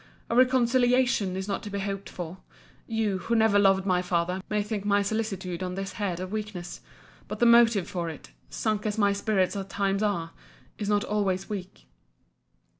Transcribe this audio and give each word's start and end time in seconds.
a 0.31 0.35
reconciliation 0.35 1.35
is 1.35 1.47
not 1.47 1.61
to 1.61 1.69
be 1.69 1.77
hoped 1.77 2.09
for. 2.09 2.39
You, 2.87 3.19
who 3.19 3.35
never 3.35 3.59
loved 3.59 3.85
my 3.85 4.01
father, 4.01 4.41
may 4.49 4.63
think 4.63 4.83
my 4.83 5.03
solicitude 5.03 5.61
on 5.61 5.75
this 5.75 5.91
head 5.93 6.19
a 6.19 6.25
weakness: 6.25 6.81
but 7.27 7.37
the 7.37 7.45
motive 7.45 7.87
for 7.87 8.09
it, 8.09 8.31
sunk 8.49 8.87
as 8.87 8.97
my 8.97 9.13
spirits 9.13 9.55
at 9.55 9.69
times 9.69 10.01
are, 10.01 10.31
is 10.79 10.89
not 10.89 11.03
always 11.03 11.51
weak. 11.51 11.85